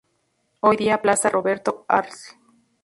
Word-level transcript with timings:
Hoy 0.61 0.77
día 0.77 0.99
Plaza 0.99 1.29
Roberto 1.29 1.85
Arlt. 1.87 2.09